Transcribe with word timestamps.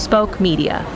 Spoke 0.00 0.40
Media. 0.40 0.86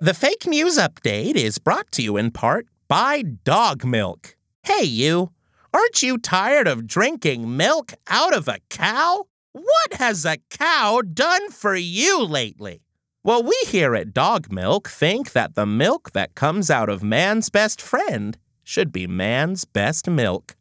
The 0.00 0.14
fake 0.14 0.46
news 0.46 0.78
update 0.78 1.34
is 1.34 1.58
brought 1.58 1.90
to 1.90 2.02
you 2.02 2.16
in 2.16 2.30
part 2.30 2.68
by 2.86 3.22
Dog 3.22 3.84
Milk. 3.84 4.36
Hey, 4.62 4.84
you. 4.84 5.32
Aren't 5.72 6.04
you 6.04 6.18
tired 6.18 6.68
of 6.68 6.86
drinking 6.86 7.56
milk 7.56 7.94
out 8.06 8.32
of 8.32 8.46
a 8.46 8.60
cow? 8.70 9.26
What 9.50 9.94
has 9.94 10.24
a 10.24 10.38
cow 10.50 11.02
done 11.02 11.50
for 11.50 11.74
you 11.74 12.22
lately? 12.22 12.80
Well, 13.24 13.42
we 13.42 13.58
here 13.66 13.96
at 13.96 14.14
Dog 14.14 14.52
Milk 14.52 14.88
think 14.88 15.32
that 15.32 15.56
the 15.56 15.66
milk 15.66 16.12
that 16.12 16.36
comes 16.36 16.70
out 16.70 16.88
of 16.88 17.02
man's 17.02 17.50
best 17.50 17.82
friend 17.82 18.38
should 18.62 18.92
be 18.92 19.08
man's 19.08 19.64
best 19.64 20.08
milk. 20.08 20.54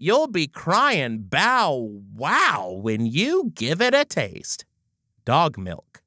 You'll 0.00 0.28
be 0.28 0.46
crying 0.46 1.22
bow 1.22 2.02
wow 2.14 2.78
when 2.80 3.04
you 3.04 3.50
give 3.52 3.82
it 3.82 3.94
a 3.94 4.04
taste. 4.04 4.64
Dog 5.24 5.58
Milk. 5.58 6.02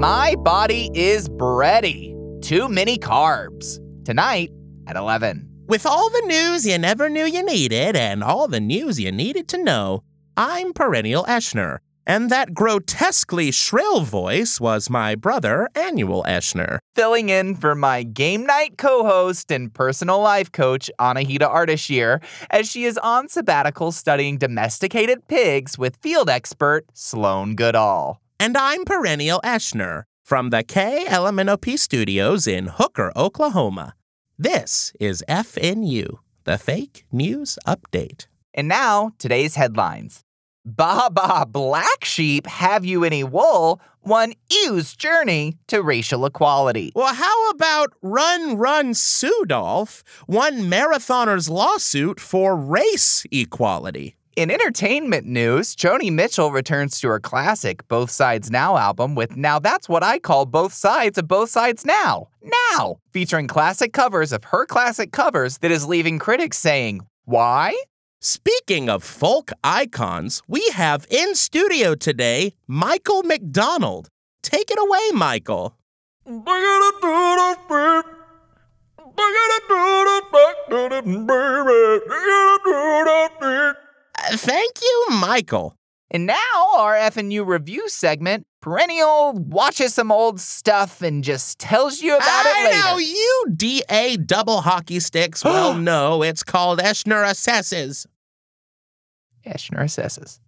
My 0.00 0.34
body 0.38 0.90
is 0.94 1.28
bready. 1.28 2.14
Too 2.40 2.70
many 2.70 2.96
carbs. 2.96 3.78
Tonight 4.06 4.50
at 4.86 4.96
11. 4.96 5.46
With 5.66 5.84
all 5.84 6.08
the 6.08 6.24
news 6.26 6.66
you 6.66 6.78
never 6.78 7.10
knew 7.10 7.26
you 7.26 7.44
needed 7.44 7.96
and 7.96 8.24
all 8.24 8.48
the 8.48 8.60
news 8.60 8.98
you 8.98 9.12
needed 9.12 9.46
to 9.48 9.62
know, 9.62 10.04
I'm 10.38 10.72
Perennial 10.72 11.24
Eschner, 11.24 11.80
and 12.06 12.30
that 12.30 12.54
grotesquely 12.54 13.50
shrill 13.50 14.00
voice 14.00 14.60
was 14.60 14.88
my 14.88 15.14
brother, 15.14 15.68
Annual 15.74 16.24
Eschner. 16.28 16.78
Filling 16.94 17.28
in 17.28 17.54
for 17.54 17.74
my 17.74 18.02
game 18.02 18.46
night 18.46 18.78
co 18.78 19.04
host 19.04 19.50
and 19.50 19.72
personal 19.74 20.20
life 20.20 20.52
coach, 20.52 20.90
Anahita 21.00 21.52
Ardashir, 21.52 22.22
as 22.50 22.70
she 22.70 22.84
is 22.84 22.98
on 22.98 23.28
sabbatical 23.28 23.92
studying 23.92 24.38
domesticated 24.38 25.26
pigs 25.28 25.76
with 25.76 25.96
field 25.96 26.30
expert 26.30 26.86
Sloan 26.94 27.54
Goodall. 27.54 28.20
And 28.38 28.56
I'm 28.56 28.84
Perennial 28.84 29.40
Eschner 29.44 30.04
from 30.22 30.50
the 30.50 30.62
K 30.62 31.06
KLMNOP 31.08 31.78
studios 31.78 32.46
in 32.46 32.66
Hooker, 32.66 33.12
Oklahoma. 33.16 33.94
This 34.38 34.92
is 35.00 35.24
FNU, 35.28 36.18
the 36.44 36.58
Fake 36.58 37.06
News 37.10 37.58
Update. 37.66 38.26
And 38.52 38.68
now, 38.68 39.12
today's 39.18 39.54
headlines. 39.54 40.25
Bah 40.68 41.44
black 41.44 42.04
sheep 42.04 42.44
have 42.48 42.84
you 42.84 43.04
any 43.04 43.22
wool? 43.22 43.80
One 44.00 44.32
ewe's 44.50 44.96
journey 44.96 45.58
to 45.68 45.80
racial 45.80 46.26
equality. 46.26 46.90
Well, 46.96 47.14
how 47.14 47.50
about 47.50 47.92
Run 48.02 48.56
Run 48.56 48.92
Sudolph, 48.92 50.02
one 50.26 50.62
marathoner's 50.62 51.48
lawsuit 51.48 52.18
for 52.18 52.56
race 52.56 53.24
equality? 53.30 54.16
In 54.34 54.50
entertainment 54.50 55.24
news, 55.24 55.76
Joni 55.76 56.10
Mitchell 56.10 56.50
returns 56.50 57.00
to 57.00 57.08
her 57.08 57.20
classic 57.20 57.86
Both 57.86 58.10
Sides 58.10 58.50
Now 58.50 58.76
album 58.76 59.14
with 59.14 59.36
Now 59.36 59.60
That's 59.60 59.88
What 59.88 60.02
I 60.02 60.18
Call 60.18 60.46
Both 60.46 60.72
Sides 60.72 61.16
of 61.16 61.28
Both 61.28 61.50
Sides 61.50 61.84
Now. 61.84 62.28
Now! 62.72 62.96
Featuring 63.12 63.46
classic 63.46 63.92
covers 63.92 64.32
of 64.32 64.42
her 64.44 64.66
classic 64.66 65.12
covers 65.12 65.58
that 65.58 65.70
is 65.70 65.86
leaving 65.86 66.18
critics 66.18 66.58
saying, 66.58 67.06
Why? 67.24 67.76
Speaking 68.20 68.88
of 68.88 69.04
folk 69.04 69.52
icons, 69.62 70.40
we 70.48 70.66
have 70.70 71.06
in 71.10 71.34
studio 71.34 71.94
today 71.94 72.54
Michael 72.66 73.22
McDonald. 73.22 74.08
Take 74.42 74.70
it 74.70 74.78
away, 74.78 75.10
Michael. 75.12 75.76
Uh, 76.26 76.40
Thank 84.32 84.80
you, 84.82 85.06
Michael. 85.10 85.76
And 86.10 86.26
now, 86.26 86.68
our 86.76 86.94
FNU 86.94 87.46
review 87.46 87.88
segment, 87.88 88.44
Perennial 88.66 89.32
watches 89.34 89.94
some 89.94 90.10
old 90.10 90.40
stuff 90.40 91.00
and 91.00 91.22
just 91.22 91.60
tells 91.60 92.02
you 92.02 92.16
about 92.16 92.26
I 92.26 92.62
it 92.62 92.64
later. 92.64 92.78
know 92.82 92.98
you 92.98 93.44
DA 93.54 94.16
double 94.16 94.60
hockey 94.60 94.98
sticks 94.98 95.44
well 95.44 95.74
no, 95.74 96.24
it's 96.24 96.42
called 96.42 96.80
Eschner 96.80 97.24
Assesses. 97.24 98.06
Eschner 99.46 99.84
assesses. 99.84 100.40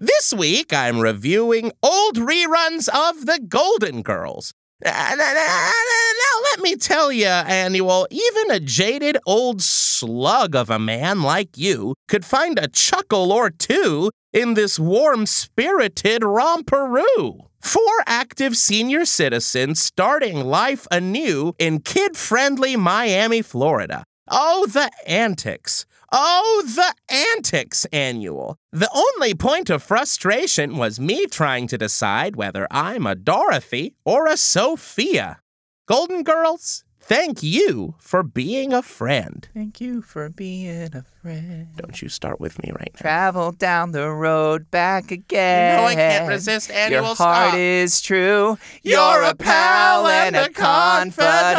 This 0.00 0.34
week, 0.34 0.72
I'm 0.72 0.98
reviewing 0.98 1.72
old 1.82 2.16
reruns 2.16 2.88
of 2.88 3.24
The 3.26 3.40
Golden 3.48 4.02
Girls. 4.02 4.52
Uh, 4.84 4.90
Now, 5.16 5.24
now, 5.24 6.40
let 6.50 6.60
me 6.60 6.74
tell 6.76 7.12
you, 7.12 7.26
Annual, 7.26 8.08
even 8.10 8.50
a 8.50 8.58
jaded 8.60 9.16
old 9.26 9.62
slug 10.02 10.56
of 10.56 10.68
a 10.68 10.80
man 10.80 11.22
like 11.22 11.56
you 11.56 11.94
could 12.08 12.24
find 12.24 12.58
a 12.58 12.66
chuckle 12.66 13.30
or 13.30 13.50
two 13.50 14.10
in 14.32 14.54
this 14.54 14.76
warm 14.76 15.26
spirited 15.26 16.22
romperoo. 16.22 17.46
Four 17.60 17.96
active 18.06 18.56
senior 18.56 19.04
citizens 19.04 19.80
starting 19.80 20.40
life 20.40 20.88
anew 20.90 21.54
in 21.60 21.78
kid 21.78 22.16
friendly 22.16 22.74
Miami, 22.74 23.42
Florida. 23.42 24.02
Oh, 24.28 24.66
the 24.66 24.90
antics. 25.06 25.86
Oh, 26.10 26.62
the 26.66 26.92
antics, 27.14 27.86
Annual. 27.92 28.56
The 28.72 28.90
only 28.92 29.34
point 29.34 29.70
of 29.70 29.84
frustration 29.84 30.76
was 30.76 30.98
me 30.98 31.26
trying 31.26 31.68
to 31.68 31.78
decide 31.78 32.34
whether 32.34 32.66
I'm 32.70 33.06
a 33.06 33.14
Dorothy 33.14 33.94
or 34.04 34.26
a 34.26 34.36
Sophia. 34.36 35.38
Golden 35.86 36.22
Girls, 36.22 36.84
thank 37.02 37.42
you 37.42 37.94
for 37.98 38.22
being 38.22 38.72
a 38.72 38.82
friend. 38.82 39.48
Thank 39.54 39.80
you 39.80 40.02
for 40.02 40.28
being 40.28 40.94
a 40.94 41.04
friend. 41.20 41.68
Don't 41.76 42.00
you 42.00 42.08
start 42.08 42.40
with 42.40 42.62
me 42.62 42.70
right 42.72 42.90
now. 42.94 43.00
Travel 43.00 43.52
down 43.52 43.92
the 43.92 44.08
road 44.10 44.70
back 44.70 45.10
again. 45.10 45.78
You 45.78 45.82
No, 45.82 45.88
I 45.88 45.94
can't 45.94 46.28
resist 46.28 46.70
Annual. 46.70 47.02
Your 47.04 47.14
Stop. 47.14 47.26
heart 47.34 47.54
is 47.58 48.00
true. 48.00 48.56
You're 48.82 48.98
You're 49.00 49.22
a 49.24 49.34
pal 49.34 50.06
and 50.06 50.36
a 50.36 50.48
confidant. 50.50 51.56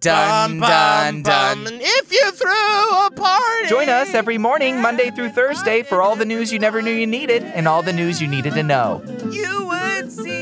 Dun, 0.00 0.58
dun, 0.60 1.22
dun. 1.22 1.66
If 1.80 2.12
you 2.12 2.30
threw 2.32 3.06
a 3.06 3.10
party. 3.14 3.68
Join 3.68 3.88
us 3.88 4.14
every 4.14 4.38
morning, 4.38 4.80
Monday 4.80 5.10
through 5.10 5.30
Thursday, 5.30 5.82
for 5.82 6.02
all 6.02 6.16
the 6.16 6.24
news 6.24 6.52
you 6.52 6.58
never 6.58 6.82
knew 6.82 6.92
you 6.92 7.06
needed 7.06 7.42
and 7.42 7.66
all 7.66 7.82
the 7.82 7.92
news 7.92 8.20
you 8.20 8.28
needed 8.28 8.54
to 8.54 8.62
know. 8.62 9.02
You 9.30 9.55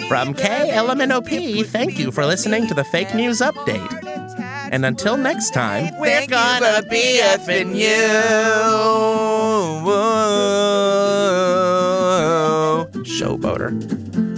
From 0.08 0.34
KLMNOP, 0.34 1.66
thank 1.66 1.98
you 1.98 2.10
for 2.12 2.26
listening 2.26 2.66
to 2.66 2.74
the 2.74 2.84
Fake 2.84 3.14
News 3.14 3.40
Update. 3.40 4.04
And 4.70 4.84
until 4.84 5.16
next 5.16 5.54
time, 5.54 5.98
We're 5.98 6.26
gonna 6.26 6.82
be 6.82 7.20
effing 7.22 7.74
you. 7.74 7.94
Showboater. 13.04 14.33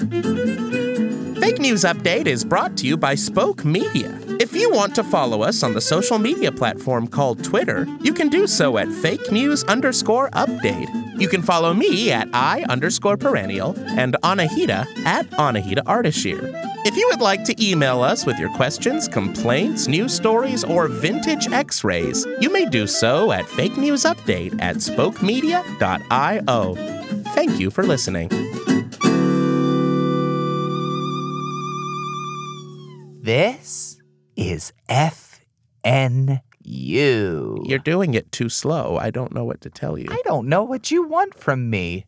Fake 1.56 1.62
News 1.62 1.84
Update 1.84 2.26
is 2.26 2.44
brought 2.44 2.76
to 2.76 2.86
you 2.86 2.98
by 2.98 3.14
Spoke 3.14 3.64
Media. 3.64 4.20
If 4.38 4.54
you 4.54 4.70
want 4.70 4.94
to 4.94 5.02
follow 5.02 5.40
us 5.40 5.62
on 5.62 5.72
the 5.72 5.80
social 5.80 6.18
media 6.18 6.52
platform 6.52 7.08
called 7.08 7.42
Twitter, 7.42 7.86
you 8.02 8.12
can 8.12 8.28
do 8.28 8.46
so 8.46 8.76
at 8.76 8.92
fake 8.92 9.32
news 9.32 9.64
underscore 9.64 10.28
update. 10.32 10.86
You 11.18 11.28
can 11.28 11.40
follow 11.40 11.72
me 11.72 12.12
at 12.12 12.28
I 12.34 12.62
underscore 12.68 13.16
perennial 13.16 13.74
and 13.98 14.18
Anahita 14.22 14.86
at 15.06 15.30
Anahita 15.30 15.78
Ardashir. 15.84 16.52
If 16.84 16.94
you 16.94 17.08
would 17.10 17.22
like 17.22 17.42
to 17.44 17.54
email 17.58 18.02
us 18.02 18.26
with 18.26 18.38
your 18.38 18.50
questions, 18.50 19.08
complaints, 19.08 19.88
news 19.88 20.12
stories, 20.12 20.62
or 20.62 20.88
vintage 20.88 21.50
x 21.50 21.82
rays, 21.84 22.26
you 22.38 22.52
may 22.52 22.66
do 22.66 22.86
so 22.86 23.32
at 23.32 23.46
fake 23.46 23.78
news 23.78 24.02
update 24.02 24.60
at 24.60 24.76
spokemedia.io. 24.76 26.74
Thank 27.32 27.58
you 27.58 27.70
for 27.70 27.82
listening. 27.82 28.28
This 33.26 33.98
is 34.36 34.72
FNU. 34.88 36.38
You're 36.64 37.78
doing 37.80 38.14
it 38.14 38.30
too 38.30 38.48
slow. 38.48 38.98
I 38.98 39.10
don't 39.10 39.34
know 39.34 39.44
what 39.44 39.62
to 39.62 39.68
tell 39.68 39.98
you. 39.98 40.06
I 40.08 40.22
don't 40.24 40.46
know 40.46 40.62
what 40.62 40.92
you 40.92 41.08
want 41.08 41.34
from 41.34 41.68
me. 41.68 42.06